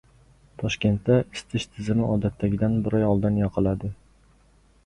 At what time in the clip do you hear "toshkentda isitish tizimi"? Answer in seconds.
0.61-2.09